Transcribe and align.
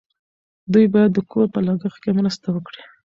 دوی 0.73 0.85
باید 0.93 1.11
د 1.13 1.19
کور 1.31 1.45
په 1.53 1.59
لګښت 1.67 1.97
کې 2.03 2.11
مرسته 2.19 2.47
وکړي. 2.51 2.81